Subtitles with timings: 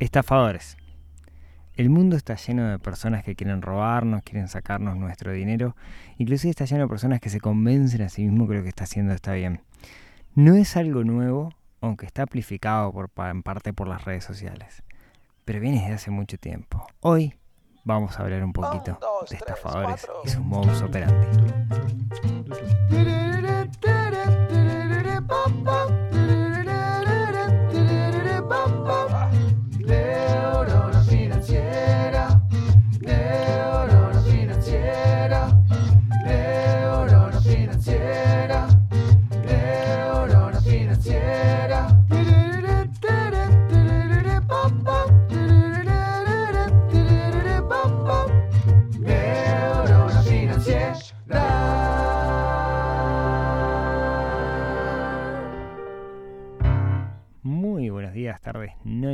[0.00, 0.76] Estafadores.
[1.74, 5.76] El mundo está lleno de personas que quieren robarnos, quieren sacarnos nuestro dinero.
[6.18, 8.84] Inclusive está lleno de personas que se convencen a sí mismos que lo que está
[8.84, 9.62] haciendo está bien.
[10.34, 14.82] No es algo nuevo, aunque está amplificado por, en parte por las redes sociales.
[15.44, 16.86] Pero viene desde hace mucho tiempo.
[17.00, 17.34] Hoy
[17.84, 18.98] vamos a hablar un poquito
[19.30, 21.26] de estafadores y sus modus operandi.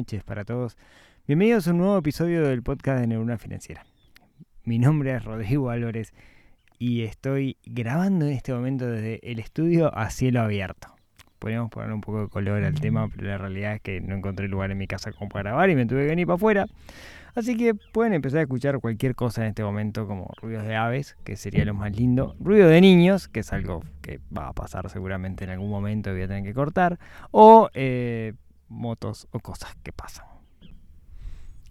[0.00, 0.78] Noches para todos.
[1.27, 3.84] Bienvenidos a un nuevo episodio del podcast de Neurona Financiera.
[4.65, 6.15] Mi nombre es Rodrigo Álvarez
[6.79, 10.88] y estoy grabando en este momento desde el estudio a cielo abierto.
[11.38, 14.48] Podríamos poner un poco de color al tema, pero la realidad es que no encontré
[14.48, 16.66] lugar en mi casa como para grabar y me tuve que venir para afuera.
[17.35, 21.14] Así que pueden empezar a escuchar cualquier cosa en este momento, como ruidos de aves,
[21.24, 24.88] que sería lo más lindo, ruido de niños, que es algo que va a pasar
[24.88, 26.98] seguramente en algún momento y voy a tener que cortar,
[27.32, 28.32] o eh,
[28.71, 30.26] motos o cosas que pasan.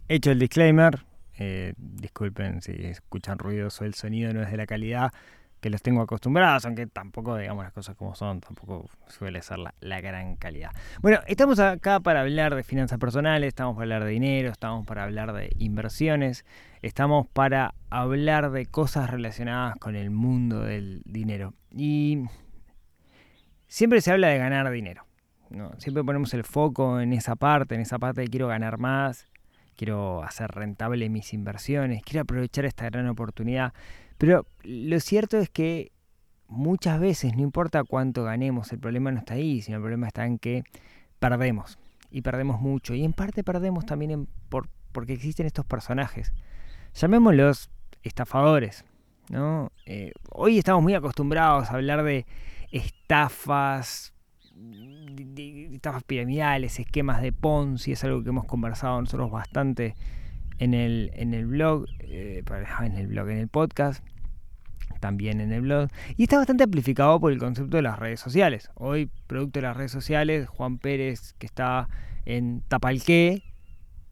[0.08, 1.05] Hecho el disclaimer,
[1.38, 5.11] eh, disculpen si escuchan ruidos o el sonido no es de la calidad
[5.59, 9.73] que los tengo acostumbrados, aunque tampoco, digamos las cosas como son, tampoco suele ser la,
[9.81, 10.72] la, gran calidad.
[11.02, 15.03] Bueno, estamos acá para hablar de finanzas personales, estamos para hablar de dinero, estamos para
[15.03, 16.45] hablar de inversiones,
[16.81, 21.53] estamos para hablar de cosas relacionadas con el mundo del dinero.
[21.75, 22.23] Y
[23.67, 25.08] siempre se habla de ganar dinero.
[25.50, 25.72] ¿No?
[25.78, 29.28] Siempre ponemos el foco en esa parte, en esa parte de quiero ganar más,
[29.75, 33.73] quiero hacer rentable mis inversiones, quiero aprovechar esta gran oportunidad.
[34.17, 35.92] Pero lo cierto es que
[36.47, 40.26] muchas veces, no importa cuánto ganemos, el problema no está ahí, sino el problema está
[40.26, 40.64] en que
[41.20, 41.80] perdemos.
[42.11, 42.95] Y perdemos mucho.
[42.95, 46.33] Y en parte perdemos también por, porque existen estos personajes.
[46.95, 47.70] Llamémoslos
[48.04, 48.83] estafadores.
[49.30, 49.71] ¿no?
[49.86, 52.26] Eh, hoy estamos muy acostumbrados a hablar de
[52.71, 54.14] estafas,
[55.73, 59.95] estafas piramidales, esquemas de Ponzi, es algo que hemos conversado nosotros bastante
[60.58, 62.43] en el, en el blog, eh,
[62.81, 64.03] en el blog, en el podcast,
[64.99, 68.69] también en el blog, y está bastante amplificado por el concepto de las redes sociales.
[68.75, 71.87] Hoy, producto de las redes sociales, Juan Pérez, que está
[72.25, 73.43] en Tapalqué,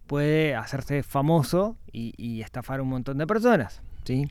[0.07, 3.81] puede hacerse famoso y, estafar a un montón de personas.
[4.05, 4.29] ¿sí?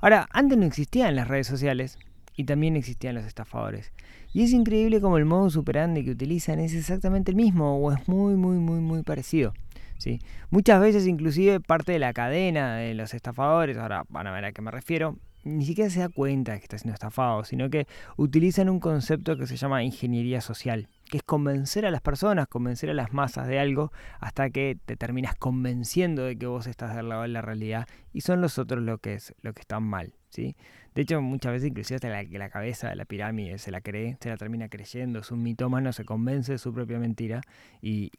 [0.00, 1.98] Ahora, antes no existían las redes sociales
[2.36, 3.92] y también existían los estafadores.
[4.32, 8.06] Y es increíble como el modo superandi que utilizan es exactamente el mismo o es
[8.06, 9.52] muy, muy, muy, muy parecido.
[9.98, 10.20] ¿sí?
[10.50, 14.52] Muchas veces inclusive parte de la cadena de los estafadores, ahora van a ver a
[14.52, 17.86] qué me refiero, ni siquiera se da cuenta que está siendo estafado, sino que
[18.16, 22.90] utilizan un concepto que se llama ingeniería social, que es convencer a las personas, convencer
[22.90, 27.08] a las masas de algo hasta que te terminas convenciendo de que vos estás del
[27.08, 30.14] lado de la realidad y son los otros lo que, es, lo que están mal.
[30.28, 30.56] ¿sí?
[30.94, 34.16] De hecho, muchas veces inclusive hasta la, la cabeza de la pirámide se la cree,
[34.20, 37.42] se la termina creyendo, es un mitómano, se convence de su propia mentira
[37.80, 38.10] y,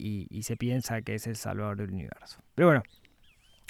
[0.42, 2.40] se piensa que es el salvador del universo.
[2.54, 2.82] Pero bueno,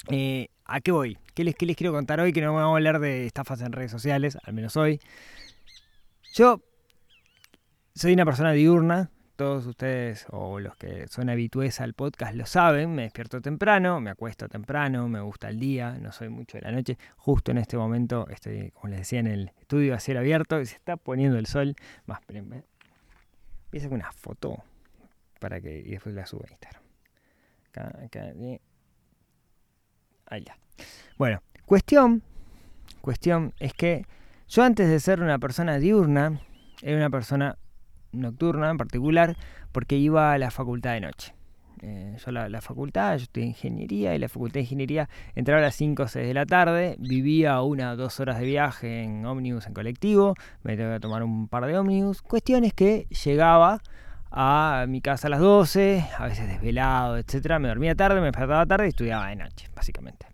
[0.09, 1.17] eh, ¿a qué voy?
[1.33, 2.33] ¿Qué les, ¿Qué les quiero contar hoy?
[2.33, 4.99] Que no vamos a hablar de estafas en redes sociales, al menos hoy.
[6.33, 6.61] Yo
[7.95, 12.93] soy una persona diurna, todos ustedes o los que son habitués al podcast lo saben,
[12.93, 16.71] me despierto temprano, me acuesto temprano, me gusta el día, no soy mucho de la
[16.71, 16.97] noche.
[17.17, 20.65] Justo en este momento estoy, como les decía, en el estudio a cielo abierto y
[20.65, 21.75] se está poniendo el sol.
[22.05, 22.63] Más, voy
[23.73, 24.63] a sacar una foto
[25.39, 26.83] para que y después la suba a Instagram.
[27.69, 28.33] Acá, acá,
[31.17, 32.23] Bueno, cuestión,
[33.01, 34.05] cuestión es que
[34.47, 36.41] yo antes de ser una persona diurna,
[36.81, 37.57] era una persona
[38.11, 39.35] nocturna en particular,
[39.71, 41.33] porque iba a la facultad de noche.
[41.81, 45.75] Eh, yo la, facultad, yo en ingeniería y la facultad de ingeniería entraba a las
[45.75, 49.67] 5 o 6 de la tarde, vivía una o dos horas de viaje en ómnibus,
[49.67, 52.21] en colectivo, me tengo que tomar un par de ómnibus.
[52.21, 53.81] Cuestión es que llegaba
[54.35, 58.65] a mi casa a las 12, a veces desvelado, etcétera, me dormía tarde, me despertaba
[58.65, 60.25] tarde y estudiaba de noche, básicamente.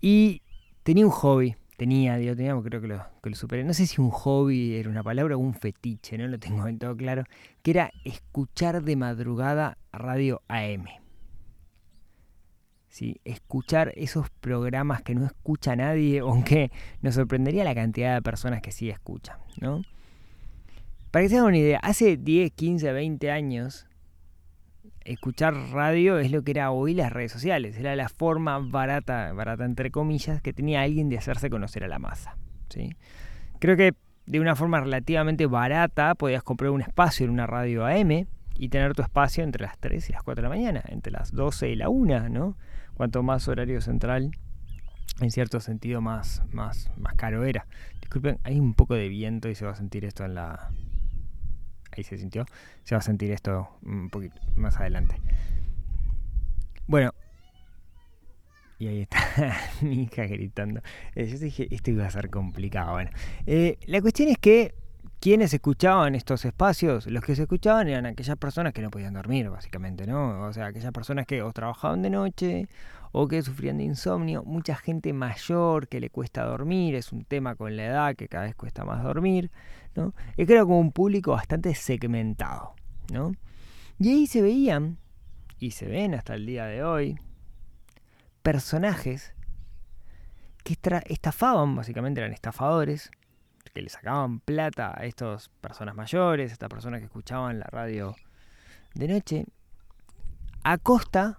[0.00, 0.40] Y
[0.82, 3.62] tenía un hobby, tenía, digo, tenía, creo que lo, que superé.
[3.62, 6.78] No sé si un hobby era una palabra o un fetiche, no lo tengo del
[6.78, 7.24] todo claro,
[7.62, 10.86] que era escuchar de madrugada radio AM.
[12.88, 13.20] ¿Sí?
[13.26, 18.72] Escuchar esos programas que no escucha nadie, aunque nos sorprendería la cantidad de personas que
[18.72, 19.82] sí escuchan, ¿no?
[21.16, 23.86] Para que se hagan una idea, hace 10, 15, 20 años
[25.00, 27.78] escuchar radio es lo que era hoy las redes sociales.
[27.78, 31.98] Era la forma barata, barata entre comillas, que tenía alguien de hacerse conocer a la
[31.98, 32.36] masa.
[32.68, 32.90] ¿sí?
[33.60, 33.94] Creo que
[34.26, 38.92] de una forma relativamente barata podías comprar un espacio en una radio AM y tener
[38.92, 41.76] tu espacio entre las 3 y las 4 de la mañana, entre las 12 y
[41.76, 42.58] la 1, ¿no?
[42.92, 44.32] Cuanto más horario central,
[45.22, 47.66] en cierto sentido más, más, más caro era.
[48.02, 50.68] Disculpen, hay un poco de viento y se va a sentir esto en la...
[51.96, 52.44] Ahí se sintió.
[52.84, 55.16] Se va a sentir esto un poquito más adelante.
[56.86, 57.12] Bueno.
[58.78, 59.18] Y ahí está
[59.80, 60.82] mi hija gritando.
[61.14, 62.92] Eh, yo dije, esto iba a ser complicado.
[62.92, 63.10] Bueno,
[63.46, 64.74] eh, la cuestión es que
[65.20, 69.50] quienes escuchaban estos espacios, los que se escuchaban eran aquellas personas que no podían dormir,
[69.50, 70.42] básicamente, ¿no?
[70.46, 72.68] O sea, aquellas personas que o trabajaban de noche
[73.12, 77.54] o que sufrían de insomnio, mucha gente mayor que le cuesta dormir, es un tema
[77.54, 79.50] con la edad que cada vez cuesta más dormir,
[79.94, 80.12] ¿no?
[80.36, 82.74] Es creo como un público bastante segmentado,
[83.10, 83.32] ¿no?
[83.98, 84.98] Y ahí se veían,
[85.58, 87.18] y se ven hasta el día de hoy,
[88.42, 89.34] personajes
[90.62, 90.76] que
[91.06, 93.10] estafaban, básicamente eran estafadores,
[93.72, 98.14] que le sacaban plata a estas personas mayores, a estas personas que escuchaban la radio
[98.94, 99.46] de noche,
[100.64, 101.38] a costa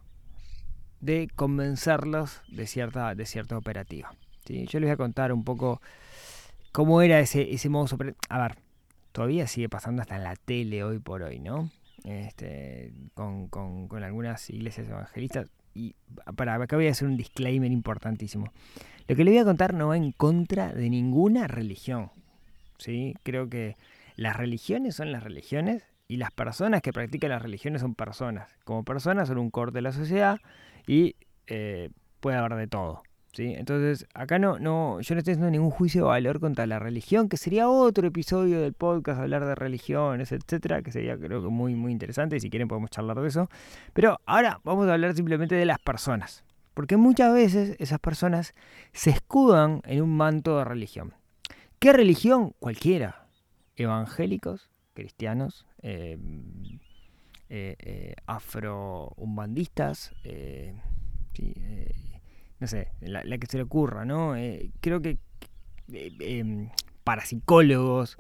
[1.00, 4.14] de convencerlos de cierta, de cierta operativa.
[4.46, 4.66] ¿sí?
[4.68, 5.82] Yo les voy a contar un poco
[6.72, 7.98] cómo era ese, ese modo
[8.30, 8.58] A ver,
[9.12, 11.72] todavía sigue pasando hasta en la tele hoy por hoy, ¿no?
[12.04, 15.50] Este, con, con, con algunas iglesias evangelistas.
[15.78, 15.96] Y
[16.36, 18.52] para acá voy a hacer un disclaimer importantísimo.
[19.08, 22.10] Lo que les voy a contar no va en contra de ninguna religión.
[22.80, 23.16] ¿sí?
[23.24, 23.78] Creo que
[24.16, 28.50] las religiones son las religiones y las personas que practican las religiones son personas.
[28.64, 30.40] Como personas son un corte de la sociedad
[30.88, 31.16] y
[31.46, 31.90] eh,
[32.20, 33.04] puede haber de todo.
[33.38, 33.54] ¿Sí?
[33.56, 37.30] Entonces, acá no, no, yo no estoy haciendo ningún juicio de valor contra la religión,
[37.30, 41.76] que sería otro episodio del podcast, hablar de religiones, etcétera, que sería creo que muy,
[41.76, 43.48] muy interesante, y si quieren podemos charlar de eso.
[43.94, 46.44] Pero ahora vamos a hablar simplemente de las personas.
[46.74, 48.56] Porque muchas veces esas personas
[48.92, 51.14] se escudan en un manto de religión.
[51.78, 52.54] ¿Qué religión?
[52.60, 53.28] Cualquiera.
[53.76, 56.18] Evangélicos, cristianos, eh,
[57.50, 60.74] eh, eh afro-umbandistas, eh,
[62.60, 64.34] no sé, la, que se le ocurra, ¿no?
[64.82, 65.18] creo que
[65.90, 66.70] em,
[67.04, 68.18] parapsicólogos,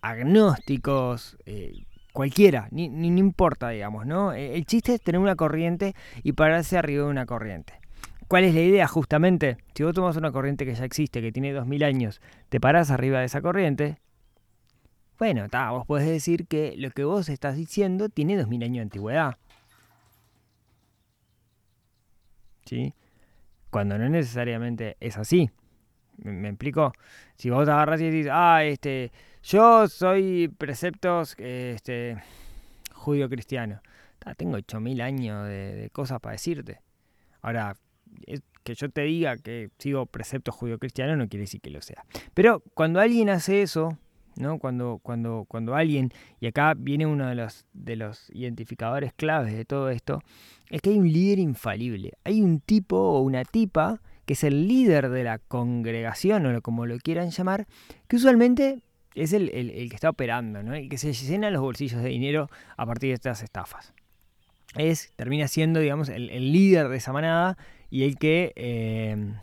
[0.00, 1.38] agnósticos,
[2.12, 4.32] cualquiera, ni, ni, no importa, digamos, ¿no?
[4.32, 7.74] El chiste es tener una corriente y pararse arriba de una corriente.
[8.28, 9.58] ¿Cuál es la idea justamente?
[9.74, 13.20] Si vos tomas una corriente que ya existe, que tiene 2000 años, te parás arriba
[13.20, 13.98] de esa corriente,
[15.18, 19.36] bueno, vos podés decir que lo que vos estás diciendo tiene 2000 años de antigüedad.
[22.64, 22.94] ¿Sí?
[23.76, 25.50] Cuando no necesariamente es así.
[26.16, 26.94] ¿Me, explico?
[27.36, 29.12] Si vos agarras y dices, ah, este,
[29.42, 32.16] yo soy preceptos este,
[32.94, 33.82] judío-cristiano.
[34.38, 36.80] Tengo 8000 años de, cosas para decirte.
[37.42, 37.76] Ahora,
[38.64, 42.02] que yo te diga que sigo preceptos judío-cristianos no quiere decir que lo sea.
[42.32, 43.98] Pero cuando alguien hace eso,
[44.36, 44.58] ¿no?
[44.58, 46.10] Cuando, cuando, cuando alguien,
[46.40, 50.20] y acá viene uno de los, de los identificadores claves de todo esto,
[50.70, 52.12] es que hay un líder infalible.
[52.24, 56.86] Hay un tipo o una tipa que es el líder de la congregación o como
[56.86, 57.66] lo quieran llamar,
[58.08, 58.82] que usualmente
[59.14, 60.74] es el, que está operando, ¿no?
[60.74, 63.94] el que se llena los bolsillos de dinero a partir de estas estafas.
[64.76, 67.56] Es, termina siendo, digamos, el, el líder de esa manada
[67.88, 69.36] y el que, em,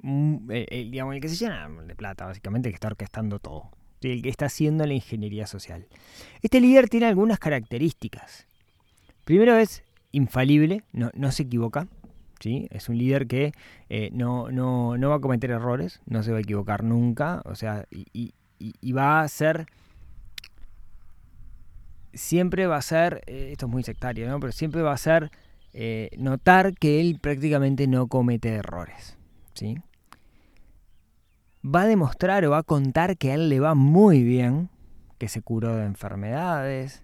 [0.00, 3.70] mm, el, digamos, el que se llena de plata, básicamente, el que está orquestando todo,
[4.06, 5.86] el que está haciendo la ingeniería social.
[6.42, 8.46] Este líder tiene algunas características.
[9.24, 9.82] Primero es
[10.12, 11.88] infalible, no, se equivoca,
[12.40, 12.68] ¿sí?
[12.70, 13.52] es un líder que
[13.88, 14.48] eh, no,
[15.08, 19.20] va a cometer errores, no se va a equivocar nunca, o sea, y, y, va
[19.20, 19.66] a ser
[22.16, 24.40] siempre va a ser, eh, esto es muy sectario, ¿no?
[24.40, 25.30] pero siempre va a ser
[25.72, 29.16] eh, notar que él prácticamente no comete errores.
[29.54, 29.76] ¿sí?
[31.66, 34.70] Va a demostrar o va a contar que a él le va muy bien,
[35.18, 37.02] que se curó de enfermedades,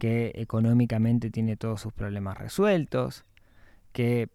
[0.00, 3.24] que económicamente tiene todos sus problemas resueltos,
[3.92, 4.28] que,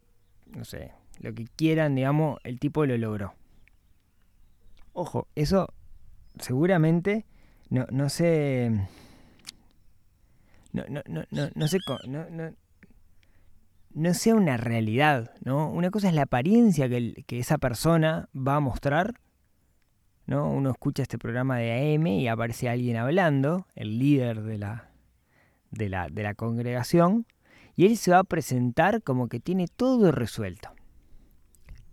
[0.55, 3.33] no sé, lo que quieran, digamos, el tipo lo logró.
[4.93, 5.73] Ojo, eso
[6.39, 7.25] seguramente
[7.69, 8.87] no, no sé...
[10.73, 11.67] No, no, no, no, no
[14.13, 15.69] sea una realidad, ¿no?
[15.69, 19.19] Una cosa es la apariencia que, esa persona va a mostrar,
[20.25, 20.49] ¿no?
[20.49, 24.91] Uno escucha este programa de AM y aparece alguien hablando, el líder de la,
[25.71, 27.25] de la, de la congregación,
[27.75, 30.69] y él se va a presentar como que tiene todo resuelto.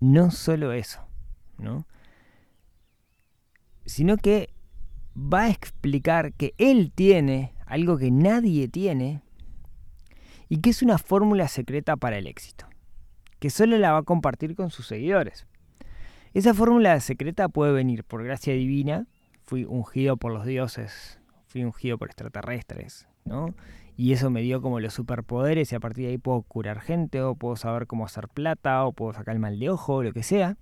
[0.01, 1.01] No solo eso,
[1.59, 1.87] ¿no?
[3.85, 4.51] Sino que
[5.17, 9.23] va a explicar que él tiene algo que nadie tiene,
[10.49, 12.67] y que es una fórmula secreta para el éxito,
[13.39, 15.47] que solo la va a compartir con sus seguidores.
[16.35, 19.07] Esa fórmula secreta puede venir por gracia divina,
[19.45, 23.55] fui ungido por los dioses, fui ungido por extraterrestres, ¿no?
[23.97, 27.21] Y eso me dio como los superpoderes y a partir de ahí puedo curar gente
[27.23, 30.13] o puedo saber cómo hacer plata o puedo sacar el mal de ojo o lo
[30.13, 30.57] que sea.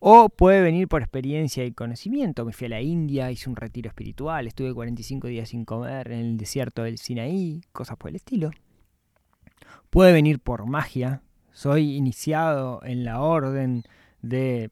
[0.00, 2.44] O puede venir por experiencia y conocimiento.
[2.44, 6.18] Me fui a la India, hice un retiro espiritual, estuve 45 días sin comer en
[6.18, 8.50] el desierto del Sinaí, cosas por el estilo.
[9.90, 11.22] Puede venir por magia.
[11.52, 13.84] Soy iniciado en la orden
[14.22, 14.70] de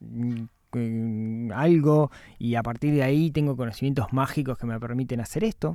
[0.00, 5.74] mm, algo y a partir de ahí tengo conocimientos mágicos que me permiten hacer esto.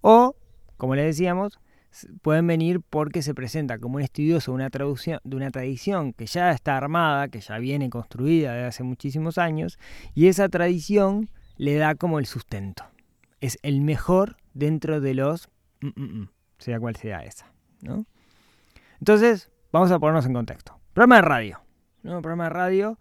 [0.00, 0.36] O,
[0.76, 1.58] como le decíamos,
[2.22, 4.56] pueden venir porque se presenta como un estudioso de
[5.36, 9.78] una, tradición que ya está armada, que ya viene construida desde hace muchísimos años,
[10.14, 12.84] y esa tradición le da como el sustento.
[13.40, 15.48] Es el mejor dentro de los,
[15.80, 16.28] mm, mm, mm,
[16.60, 17.50] sea cual sea esa.
[17.82, 18.06] ¿no?
[18.98, 20.78] Entonces, vamos a ponernos en contexto.
[20.92, 21.60] Programa de radio.
[22.02, 22.22] ¿no?
[22.22, 22.98] Programa de radio,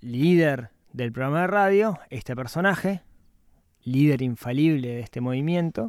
[0.00, 3.02] líder del programa de radio, este personaje,
[3.82, 5.88] líder infalible de este movimiento,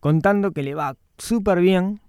[0.00, 2.00] contando que le va súper bien,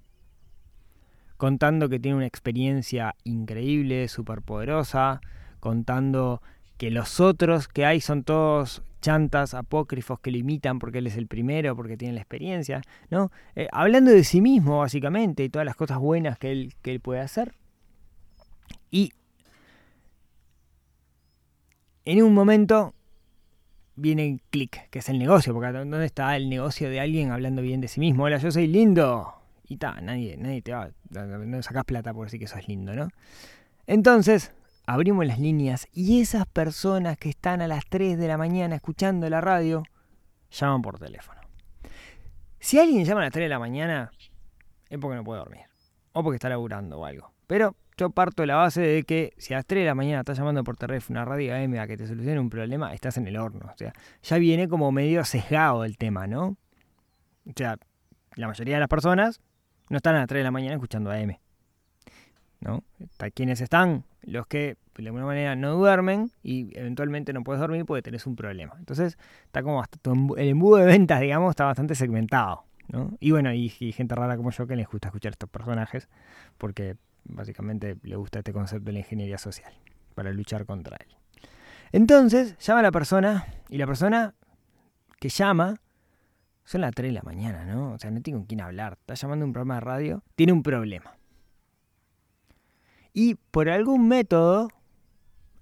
[1.38, 5.22] contando que tiene una experiencia increíble, súper poderosa,
[5.60, 6.42] contando
[6.78, 11.18] que los otros que hay son todos chantas, apócrifos que lo imitan porque él es
[11.18, 13.32] el primero, porque tiene la experiencia, ¿no?
[13.56, 17.00] Eh, hablando de sí mismo, básicamente, y todas las cosas buenas que él, que él
[17.00, 17.54] puede hacer.
[18.90, 19.12] Y
[22.06, 22.94] en un momento
[23.96, 27.62] viene el clic, que es el negocio, porque ¿dónde está el negocio de alguien hablando
[27.62, 28.24] bien de sí mismo?
[28.24, 29.34] Hola, yo soy lindo.
[29.68, 33.08] Y ta, nadie, nadie te va, no sacas plata por decir que sos lindo, ¿no?
[33.88, 34.52] Entonces,
[34.86, 39.30] abrimos las líneas y esas personas que están a las 3 de la mañana escuchando
[39.30, 39.84] la radio,
[40.52, 41.42] llaman por teléfono.
[42.60, 44.12] Si alguien llama a las 3 de la mañana,
[44.90, 45.62] es porque no puede dormir.
[46.14, 47.32] O porque está laburando o algo.
[47.48, 50.20] Pero yo parto de la base de que si a las 3 de la mañana
[50.20, 53.28] estás llamando por teléfono una radio AM a que te solucione un problema, estás en
[53.28, 53.70] el horno.
[53.72, 56.58] O sea, ya viene como medio sesgado el tema, ¿no?
[57.46, 57.78] O sea,
[58.36, 59.42] la mayoría de las personas
[59.90, 61.38] no están a las 3 de la mañana escuchando AM.
[62.62, 62.84] ¿No?
[63.34, 68.04] Quienes están, los que de alguna manera no duermen y eventualmente no puedes dormir porque
[68.04, 68.76] tenés un problema.
[68.78, 69.84] Entonces, está como
[70.38, 72.66] el embudo de ventas, digamos, está bastante segmentado.
[72.88, 73.18] ¿no?
[73.20, 76.08] Y bueno, y, y gente rara como yo que les gusta escuchar estos personajes
[76.60, 79.72] porque Básicamente le gusta este concepto de la ingeniería social
[80.16, 81.16] para luchar contra él.
[81.92, 84.34] Entonces llama a la persona y la persona
[85.20, 85.76] que llama
[86.64, 87.94] son las 3 de la mañana, ¿no?
[87.94, 88.98] O sea, no tiene con quién hablar.
[89.00, 91.16] Está llamando a un programa de radio, tiene un problema.
[93.14, 94.70] Y por algún método,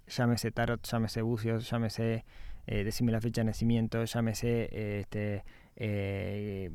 [0.08, 2.24] llámese tarot, llámese bucios, llámese
[2.72, 5.44] eh, decime la fecha de nacimiento, llámese este,
[5.76, 6.70] eh,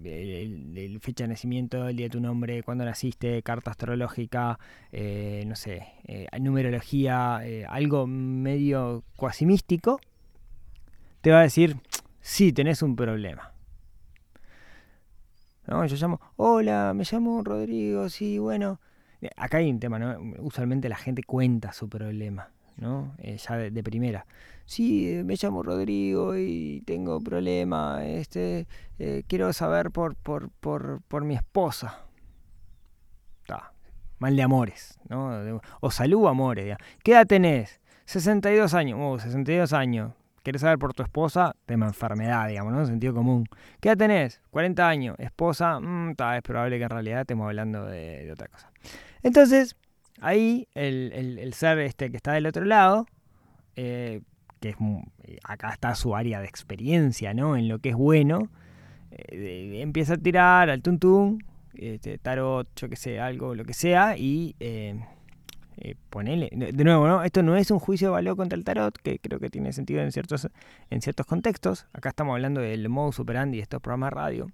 [0.75, 4.59] el, fecha de nacimiento, el día de tu nombre, cuándo naciste, carta astrológica,
[4.91, 5.87] eh, no sé,
[6.41, 10.01] numerología, algo medio cuasi místico,
[11.21, 11.77] te va a decir,
[12.21, 13.53] sí, tenés un problema.
[15.69, 15.87] ¿No?
[15.87, 18.81] Yo llamo, hola, me llamo Rodrigo, sí, bueno.
[19.37, 20.19] Acá hay un tema, ¿no?
[20.39, 22.51] Usualmente la gente cuenta su problema.
[22.77, 23.15] ¿no?
[23.19, 24.27] Eh, ya de, primera.
[24.65, 28.67] Sí, eh, me llamo Rodrigo y tengo problema, este,
[28.99, 32.01] eh, quiero saber por, por, por, por mi esposa.
[34.19, 35.61] mal de amores, ¿no?
[35.81, 36.77] O salud amores.
[37.03, 37.81] ¿Qué edad tenés?
[38.07, 38.99] 62 años.
[39.03, 40.13] Oh, 62 años.
[40.45, 41.57] ¿Quieres saber por tu esposa?
[41.67, 42.87] Tema enfermedad, digamos, ¿no?
[42.87, 43.47] Sentido común.
[43.81, 44.41] ¿Qué edad tenés?
[44.51, 45.17] 40 años.
[45.19, 48.71] Esposa, mm, es probable que en realidad estemos hablando de, otra cosa.
[49.23, 49.75] Entonces,
[50.21, 53.07] Ahí el, ser este que está del otro lado,
[53.77, 54.21] eh,
[54.61, 54.77] que es,
[55.43, 57.57] acá está su área de experiencia, ¿no?
[57.57, 58.49] En lo que es bueno,
[59.11, 64.17] eh, empieza a tirar al tuntún, este, tarot, yo que sé, algo, lo que sea,
[64.17, 65.05] y eh,
[66.11, 66.51] ponele.
[66.53, 67.23] De nuevo, ¿no?
[67.25, 70.01] Esto no es un juicio de valor contra el tarot, que creo que tiene sentido
[70.01, 70.49] en ciertos,
[70.91, 71.87] en ciertos contextos.
[71.93, 74.51] Acá estamos hablando del modus operandi de estos programas de radio.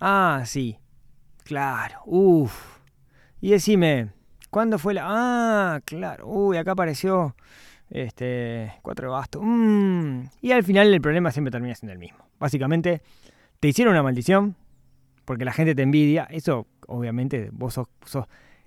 [0.00, 0.78] Ah, sí.
[1.44, 2.00] Claro.
[2.06, 2.78] Uff.
[3.40, 4.10] Y decime,
[4.56, 5.04] ¿Cuándo fue la.?
[5.06, 6.26] Ah, claro.
[6.28, 7.36] Uy, acá apareció.
[7.90, 8.72] Este.
[8.80, 9.42] Cuatro bastos.
[9.44, 10.22] Mm.
[10.40, 12.26] Y al final el problema siempre termina siendo el mismo.
[12.38, 13.02] Básicamente,
[13.60, 14.56] te hicieron una maldición.
[15.26, 16.26] Porque la gente te envidia.
[16.30, 17.88] Eso, obviamente, vos sos.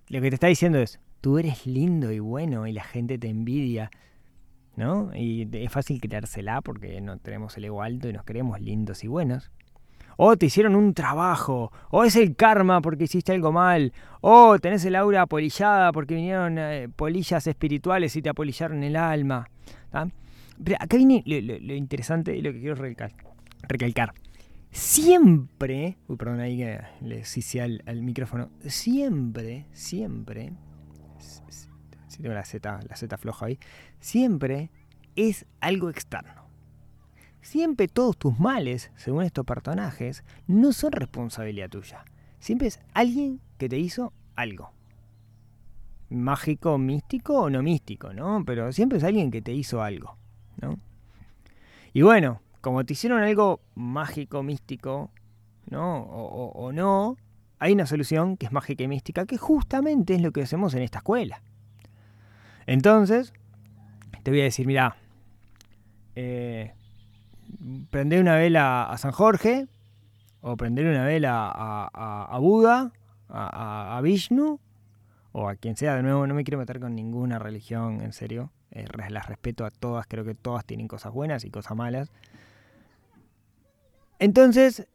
[0.09, 0.99] Lo que te está diciendo es.
[1.21, 3.91] Tú eres lindo y bueno y la gente te envidia.
[4.75, 5.11] ¿No?
[5.13, 9.07] Y es fácil creársela porque no tenemos el ego alto y nos creemos lindos y
[9.07, 9.51] buenos
[10.21, 14.83] o te hicieron un trabajo, o es el karma porque hiciste algo mal, o tenés
[14.83, 19.49] el aura apolillada porque vinieron eh, polillas espirituales y te apolillaron el alma.
[20.61, 24.13] Pero acá viene lo, interesante y lo que quiero recalcar.
[24.71, 30.51] siempre, uy, perdón, ahí que le hice al, al micrófono, siempre, siempre,
[32.19, 33.59] si tengo la Z, la Z floja ahí,
[34.01, 34.69] siempre
[35.15, 36.49] es algo externo.
[37.41, 42.03] Siempre todos tus males, según estos personajes, no son responsabilidad tuya.
[42.39, 44.73] Siempre es alguien que te hizo algo.
[46.09, 48.43] Mágico, místico o no místico, ¿no?
[48.45, 50.17] Pero siempre es alguien que te hizo algo,
[50.61, 50.77] ¿no?
[51.93, 55.11] Y bueno, como te hicieron algo mágico, místico,
[55.69, 56.01] ¿no?
[56.01, 57.15] O, no,
[57.59, 60.81] hay una solución que es mágica y mística, que justamente es lo que hacemos en
[60.81, 61.41] esta escuela.
[62.69, 63.33] Entonces,
[64.21, 64.95] te voy a decir, mira,
[66.13, 66.71] eh,
[67.89, 69.67] prender una vela a San Jorge,
[70.41, 72.91] o prender una vela a, Buda,
[73.27, 74.59] a, Vishnu,
[75.31, 78.51] o a quien sea, de nuevo, no me quiero meter con ninguna religión, en serio,
[78.69, 82.11] eh, las respeto a todas, creo que todas tienen cosas buenas y cosas malas.
[84.19, 84.87] Entonces,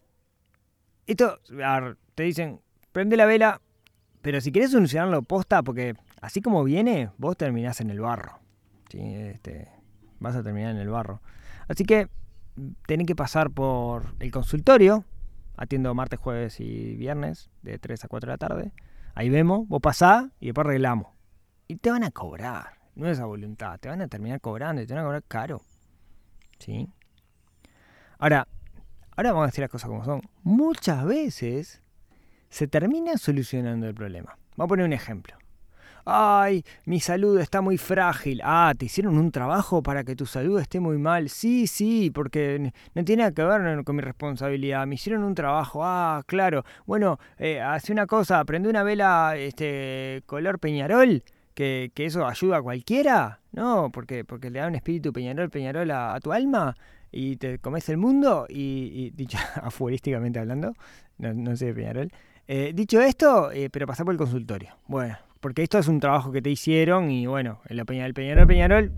[1.09, 1.41] esto,
[2.15, 2.61] te dicen,
[2.93, 3.61] prende la vela,
[4.23, 8.41] pero si quieres solucionarlo posta, porque así como viene, vos terminás en el barro.
[8.89, 8.99] ¿sí?
[9.01, 9.69] Este,
[10.21, 11.21] vas a terminar en el barro.
[11.69, 12.09] Así que
[12.87, 15.05] tenés que pasar por el consultorio.
[15.57, 18.73] Atiendo martes, jueves y viernes, de 3 a 4 de la tarde.
[19.15, 21.09] Ahí vemos, vos pasás y después arreglamos.
[21.69, 24.87] Y te van a cobrar, no es a voluntad, te van a terminar cobrando y
[24.87, 25.63] te van a cobrar caro.
[26.59, 26.89] ¿Sí?
[28.19, 28.49] Ahora,
[29.17, 30.23] ahora vamos a decir las cosas como son.
[30.43, 31.83] Muchas veces
[32.49, 34.37] se termina solucionando el problema.
[34.57, 35.37] Vamos a poner un ejemplo.
[36.07, 38.43] Ay, mi salud está muy frágil.
[38.45, 41.31] Ah, ¿te hicieron un trabajo para que tu salud esté muy mal?
[41.31, 44.87] Sí, sí, porque no tiene que ver con mi responsabilidad.
[44.87, 45.83] Me hicieron un trabajo.
[45.83, 46.65] Ah, claro.
[46.87, 51.23] Bueno, eh, hace una cosa, prende una vela este, color peñarol,
[51.55, 53.41] que, eso ayuda a cualquiera.
[53.53, 56.77] No, porque, porque le da un espíritu peñarol, peñarol a, tu alma
[57.13, 58.47] y te comes el mundo.
[58.51, 60.75] Y, dicho afuerísticamente hablando,
[61.17, 62.13] no, sé de peñarol.
[62.47, 64.77] Eh, dicho esto, eh, pero pasar por el consultorio.
[64.87, 68.93] Bueno, porque esto es un trabajo que te hicieron y bueno, el Peñarol Peñarol,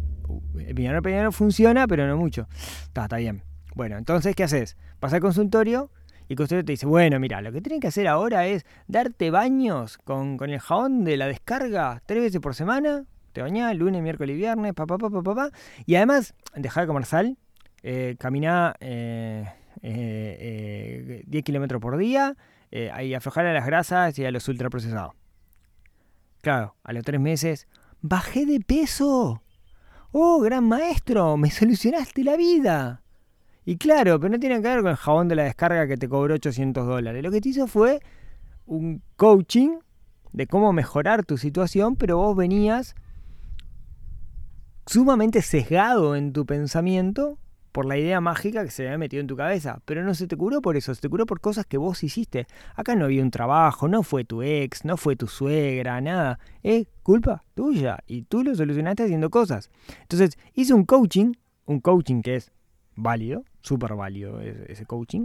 [0.61, 2.47] el Peñarol Peñarol funciona, pero no mucho.
[2.85, 3.43] Está, está bien.
[3.75, 4.77] Bueno, entonces, ¿qué haces?
[5.01, 5.91] Vas al consultorio
[6.29, 9.33] y el consultorio te dice, bueno, mira, lo que tienen que hacer ahora es darte
[9.33, 13.07] baños con, el jabón de la descarga tres veces por semana.
[13.33, 15.51] Te bañás lunes, miércoles y viernes, papá, papá, papá.
[15.85, 17.37] Y además, dejar de comer sal,
[17.83, 19.49] eh, caminar eh,
[19.83, 22.37] eh, 10 kilómetros por día
[22.71, 25.13] eh, y aflojar a las grasas y a los ultraprocesados.
[26.47, 27.67] Claro, a los tres meses,
[28.03, 29.43] bajé de peso.
[30.13, 33.03] Oh, gran maestro, me solucionaste la vida.
[33.65, 36.09] Y claro, pero no tiene que ver con el jabón de la descarga que te
[36.09, 37.21] cobró 800 dólares.
[37.25, 38.01] Lo que te hizo fue
[38.65, 39.79] un coaching
[40.33, 42.95] de cómo mejorar tu situación, pero vos venías
[44.87, 47.41] sumamente sesgado en tu pensamiento
[47.77, 49.83] por la idea mágica que se había metido en tu cabeza.
[49.85, 52.47] Pero no se te curó por eso, se te curó por cosas que vos hiciste.
[52.75, 56.39] Acá no había un trabajo, no fue tu ex, no fue tu suegra, nada.
[56.63, 59.69] Es culpa tuya y tú lo solucionaste haciendo cosas.
[60.01, 61.35] Entonces hice un coaching,
[61.67, 62.51] un coaching que es
[62.95, 65.25] válido, súper válido ese coaching.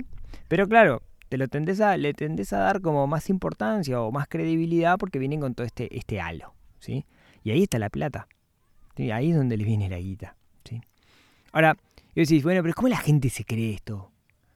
[0.49, 4.27] Pero claro, te lo tendés a, le tendés a dar como más importancia o más
[4.27, 6.53] credibilidad porque vienen con todo este, este halo.
[6.79, 7.05] ¿sí?
[7.45, 8.27] Y ahí está la plata.
[8.97, 10.35] Ahí es donde les viene la guita.
[10.65, 10.81] ¿sí?
[11.53, 11.77] Ahora,
[12.13, 14.12] y decís, bueno, pero ¿cómo la gente se cree esto?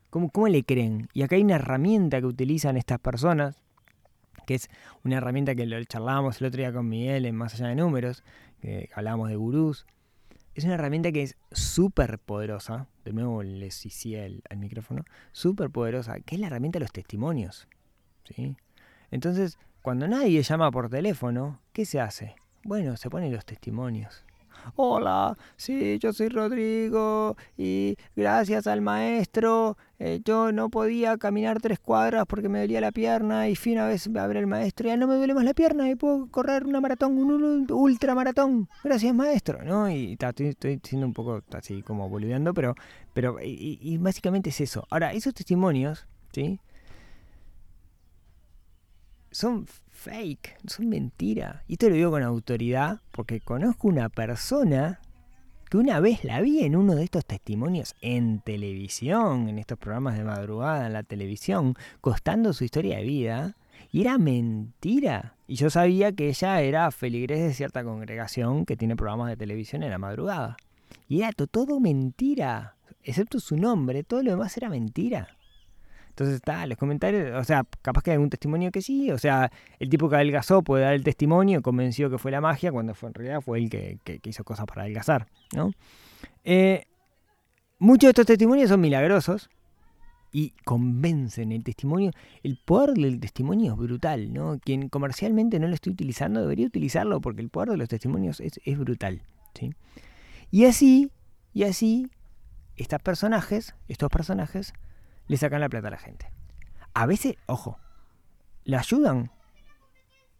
[0.10, 1.10] ¿Cómo, ¿Cómo le creen?
[1.13, 3.62] Y acá hay una herramienta que utilizan estas personas,
[4.46, 4.70] que es
[5.04, 8.24] una herramienta que lo charlábamos el otro día con Miguel en Más Allá de Números,
[8.62, 9.86] que hablábamos de gurús.
[10.54, 16.20] Es una herramienta que es súper poderosa, de nuevo les hice el, micrófono, súper poderosa,
[16.20, 17.68] que es la herramienta de los testimonios.
[18.24, 18.56] ¿sí?
[19.12, 22.36] Entonces, cuando nadie llama por teléfono, ¿qué se hace?
[22.63, 24.24] Bueno, se ponen los testimonios
[24.75, 31.80] hola, sí, yo soy Rodrigo y gracias al maestro eh, yo no podía caminar tres
[31.80, 34.97] cuadras porque me dolía la pierna y fin a vez a ver el maestro, ya
[34.97, 39.63] no me duele más la pierna y puedo correr una maratón, un ultramaratón, gracias maestro,
[39.63, 39.89] ¿no?
[39.89, 42.75] Y estoy, siendo un poco así como boludeando, pero,
[43.13, 44.86] pero y, y básicamente es eso.
[44.89, 46.60] Ahora, esos testimonios, ¿sí?
[49.36, 51.65] Son fake, son mentira.
[51.67, 55.02] Y esto lo digo con autoridad porque conozco una persona
[55.69, 60.17] que una vez la vi en uno de estos testimonios en televisión, en estos programas
[60.17, 63.58] de madrugada en la televisión, costando su historia de vida,
[63.91, 65.36] y era mentira.
[65.48, 69.84] Y yo sabía que ella era feligrés de cierta congregación que tiene programas de televisión
[69.84, 70.56] en la madrugada.
[71.10, 75.36] Y era todo mentira, excepto su nombre, todo lo demás era mentira.
[76.15, 79.51] Entonces está, los comentarios, o sea, capaz que hay algún testimonio que sí, o sea,
[79.80, 83.13] el tipo que adelgazó puede dar el testimonio, convenció que fue la magia, cuando en
[83.13, 85.71] realidad fue el que, hizo cosas para adelgazar, ¿no?
[86.45, 86.86] Eh,
[87.80, 89.49] muchos de estos testimonios son milagrosos,
[90.32, 91.51] y convencen.
[91.51, 92.12] El testimonio,
[92.43, 94.58] el poder del testimonio es brutal, ¿no?
[94.60, 98.62] Quien comercialmente no lo esté utilizando debería utilizarlo porque el poder de los testimonios es,
[98.63, 99.21] es brutal,
[99.54, 99.73] ¿sí?
[100.49, 101.12] Y así,
[101.54, 102.10] y así,
[102.78, 104.73] estos personajes, estos personajes,
[105.27, 106.31] le sacan la plata a la gente.
[106.93, 107.79] A veces, ojo,
[108.63, 109.31] le ayudan,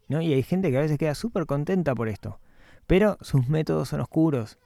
[0.08, 0.20] ¿no?
[0.20, 2.40] Y hay gente que a veces queda súper contenta por esto.
[2.86, 4.58] Pero sus métodos son oscuros.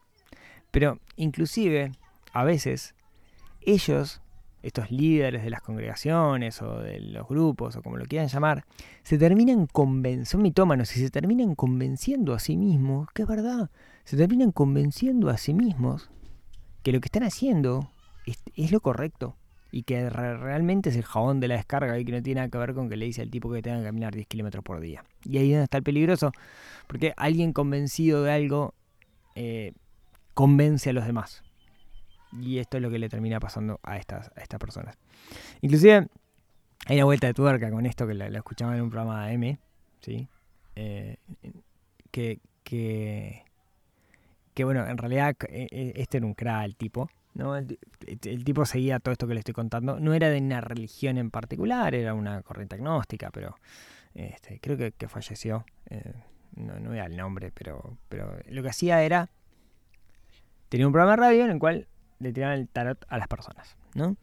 [0.71, 1.93] Pero inclusive,
[2.33, 2.95] a veces,
[3.61, 4.23] ellos
[4.63, 8.65] estos líderes de las congregaciones o de los grupos o como lo quieran llamar,
[9.03, 13.71] se terminan convenciendo, son mitómanos y se terminan convenciendo a sí mismos, que es verdad,
[14.05, 16.11] se terminan convenciendo a sí mismos
[16.83, 17.91] que lo que están haciendo
[18.27, 19.37] es, lo correcto
[19.73, 22.59] y que realmente es el jabón de la descarga y que no tiene nada que
[22.59, 25.05] ver con que le dice al tipo que tenga que caminar 10 kilómetros por día.
[25.25, 26.33] Y ahí es donde está el peligroso,
[26.87, 28.75] porque alguien convencido de algo
[29.35, 29.73] eh,
[30.35, 31.43] convence a los demás.
[32.33, 34.97] Y esto es lo que le termina pasando a estas, a estas personas.
[35.61, 36.09] Inclusive
[36.87, 39.59] hay una vuelta de tuerca con esto que la, escuchaba en un programa de M,
[40.01, 40.29] ¿sí?
[40.77, 41.17] Eh,
[42.11, 43.45] que, que,
[44.55, 47.57] que, bueno, en realidad e, e, este era un cra el tipo, ¿no?
[47.57, 47.79] El,
[48.45, 50.01] tipo seguía todo esto que le estoy contando.
[50.01, 53.57] No era de una religión en particular, era una corriente agnóstica, pero
[54.15, 55.65] este, creo que, falleció.
[55.89, 56.13] Eh,
[56.57, 59.31] no, no el nombre, pero, pero lo que hacía era...
[60.69, 61.89] Tenía un programa de radio en el cual
[62.19, 64.17] le tiraban el tarot a las personas, ¿no?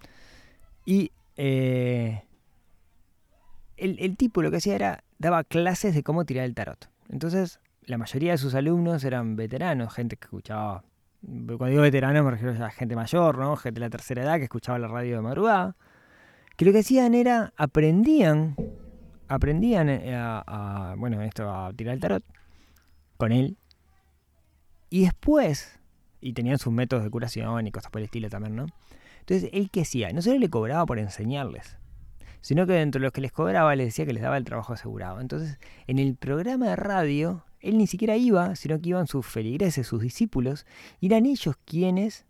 [0.86, 2.24] Y eh,
[3.76, 6.90] el, tipo lo que hacía era, daba clases de cómo tirar el tarot.
[7.10, 10.84] Entonces, la mayoría de sus alumnos eran veteranos, gente que escuchaba,
[11.22, 13.56] cuando digo veteranos me refiero a gente mayor, ¿no?
[13.56, 15.76] Gente de la tercera edad que escuchaba la radio de madrugada,
[16.56, 18.56] que lo que hacían era, aprendían,
[19.28, 22.24] aprendían eh, a, bueno, esto, a tirar el tarot
[23.18, 23.58] con él,
[24.90, 25.80] y después
[26.22, 28.66] y tenían sus métodos de curación y cosas por el estilo también, ¿no?
[29.20, 31.78] Entonces, él qué hacía, no solo le cobraba por enseñarles,
[32.42, 34.74] sino que dentro de los que les cobraba les decía que les daba el trabajo
[34.74, 35.20] asegurado.
[35.20, 39.88] Entonces, en el programa de radio, él ni siquiera iba, sino que iban sus feligreses,
[39.88, 40.66] sus discípulos,
[41.00, 42.26] y eran ellos quienes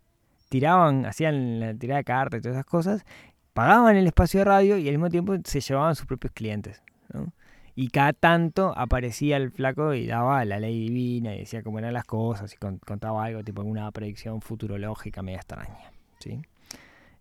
[0.50, 3.06] tiraban, hacían la tirada de cartas y todas esas cosas,
[3.54, 6.82] pagaban el espacio de radio y al mismo tiempo se llevaban sus propios clientes.
[7.13, 7.34] ¿no?
[7.76, 11.94] Y cada tanto aparecía el flaco y daba la ley divina y decía cómo eran
[11.94, 15.92] las cosas y contaba algo, tipo alguna predicción futurológica media extraña.
[16.20, 16.42] ¿sí?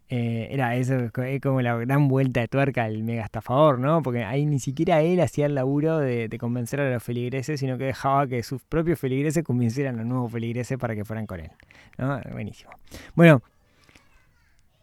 [0.09, 1.11] Eh, era eso,
[1.42, 4.03] como la gran vuelta de tuerca del mega estafador, ¿no?
[4.03, 7.85] Porque ahí ni siquiera él hacía el laburo de, convencer a los feligreses, sino que
[7.85, 11.51] dejaba que sus propios feligreses convencieran a los nuevos feligreses para que fueran con él.
[11.99, 12.21] ¿no?
[12.31, 12.71] Buenísimo.
[13.16, 13.42] Bueno,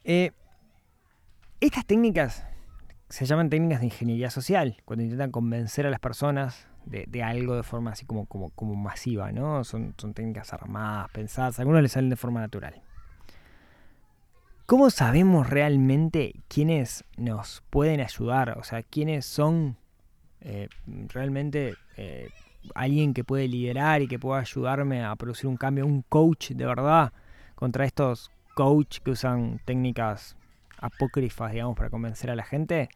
[0.03, 0.31] eh,
[1.61, 2.45] estas técnicas
[3.07, 7.63] se llaman técnicas de ingeniería social, cuando intentan convencer a las personas de, algo de
[7.63, 9.63] forma así como, como, como masiva, ¿no?
[9.63, 12.81] Son, son técnicas armadas, pensadas, algunos les salen de forma natural.
[14.65, 18.57] ¿Cómo sabemos realmente quiénes nos pueden ayudar?
[18.57, 19.75] O sea, quiénes son
[20.39, 20.69] eh,
[21.09, 22.29] realmente eh,
[22.73, 26.65] alguien que puede liderar y que pueda ayudarme a producir un cambio, un coach de
[26.65, 27.11] verdad,
[27.55, 30.37] contra estos coach que usan técnicas
[30.77, 32.87] apócrifas, digamos, para convencer a la gente.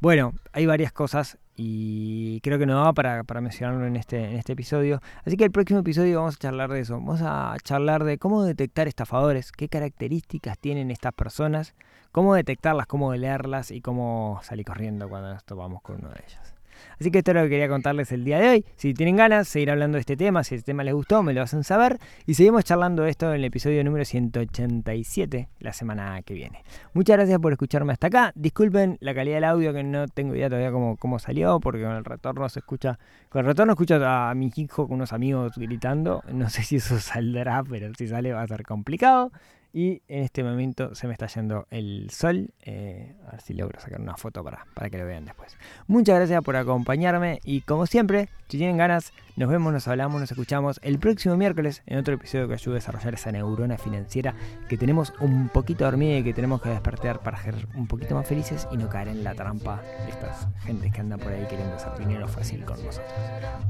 [0.00, 4.36] Bueno, hay varias cosas y creo que no da para, para mencionarlo en este, en
[4.36, 5.02] este episodio.
[5.26, 6.94] Así que el próximo episodio vamos a charlar de eso.
[6.94, 11.74] Vamos a charlar de cómo detectar estafadores, qué características tienen estas personas,
[12.12, 16.59] cómo detectarlas, cómo leerlas y cómo salir corriendo cuando nos topamos con uno de ellos.
[16.98, 18.64] Así que esto es lo que quería contarles el día de hoy.
[18.76, 21.42] Si tienen ganas seguir hablando de este tema, si este tema les gustó, me lo
[21.42, 21.98] hacen saber.
[22.26, 26.62] Y seguimos charlando de esto en el episodio número 187 la semana que viene.
[26.92, 28.32] Muchas gracias por escucharme hasta acá.
[28.34, 31.92] Disculpen la calidad del audio que no tengo idea todavía cómo, cómo salió, porque con
[31.92, 32.98] el retorno se escucha.
[33.28, 36.22] Con el retorno escucho a mi hijo con unos amigos gritando.
[36.32, 39.32] No sé si eso saldrá, pero si sale va a ser complicado.
[39.72, 42.50] Y en este momento se me está yendo el sol.
[42.62, 45.56] Eh, a ver si logro sacar una foto para, para que lo vean después.
[45.86, 50.30] Muchas gracias por acompañarme y como siempre, si tienen ganas, nos vemos, nos hablamos, nos
[50.30, 54.34] escuchamos el próximo miércoles en otro episodio que ayude a desarrollar esa neurona financiera
[54.68, 58.26] que tenemos un poquito dormida y que tenemos que despertar para ser un poquito más
[58.26, 61.74] felices y no caer en la trampa de estas gentes que andan por ahí queriendo
[61.74, 63.14] hacer dinero fácil con nosotros.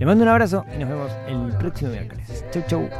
[0.01, 2.45] Les mando un abrazo y nos vemos el próximo miércoles.
[2.51, 2.91] Chau, chau.